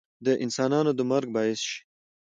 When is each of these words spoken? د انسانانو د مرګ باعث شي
د 0.25 0.27
انسانانو 0.43 0.91
د 0.95 1.01
مرګ 1.11 1.27
باعث 1.35 1.59
شي 1.67 1.77